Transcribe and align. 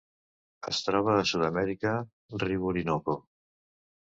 Es 0.71 0.79
troba 0.87 1.13
a 1.17 1.27
Sud-amèrica: 1.33 1.93
riu 2.45 2.67
Orinoco. 2.73 3.19